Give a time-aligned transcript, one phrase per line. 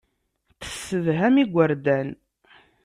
[0.59, 2.07] Tessedham igerdan.